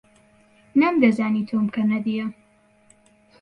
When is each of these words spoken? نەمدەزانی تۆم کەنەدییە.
نەمدەزانی 0.79 1.47
تۆم 1.49 1.65
کەنەدییە. 1.75 2.25